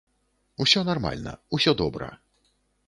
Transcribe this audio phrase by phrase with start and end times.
[0.65, 2.13] Усё нармальна, усё добра.